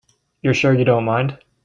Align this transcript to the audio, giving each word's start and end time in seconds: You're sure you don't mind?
You're 0.41 0.55
sure 0.55 0.73
you 0.73 0.83
don't 0.83 1.05
mind? 1.05 1.37